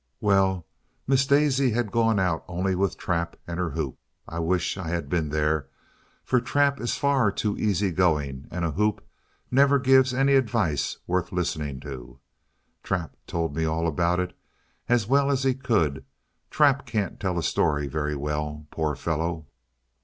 Well, 0.19 0.65
Miss 1.05 1.27
Daisy 1.27 1.69
had 1.69 1.91
gone 1.91 2.19
out 2.19 2.49
with 2.49 2.57
only 2.73 2.89
Trap 2.95 3.37
and 3.45 3.59
her 3.59 3.69
hoop. 3.69 3.99
I 4.27 4.39
wish 4.39 4.75
I 4.75 4.87
had 4.87 5.09
been 5.09 5.29
there, 5.29 5.67
for 6.23 6.41
Trap 6.41 6.79
is 6.81 6.97
far 6.97 7.31
too 7.31 7.55
easy 7.59 7.91
going, 7.91 8.47
and 8.49 8.65
a 8.65 8.71
hoop 8.71 9.07
never 9.51 9.77
gives 9.77 10.11
any 10.11 10.33
advice 10.33 10.97
worth 11.05 11.31
listening 11.31 11.81
to. 11.81 12.17
Trap 12.81 13.15
told 13.27 13.55
me 13.55 13.63
all 13.63 13.85
about 13.85 14.19
it 14.19 14.35
as 14.89 15.05
well 15.05 15.29
as 15.29 15.43
he 15.43 15.53
could. 15.53 16.03
Trap 16.49 16.87
can't 16.87 17.19
tell 17.19 17.37
a 17.37 17.43
story 17.43 17.85
very 17.87 18.15
well, 18.15 18.65
poor 18.71 18.95
fellow! 18.95 19.45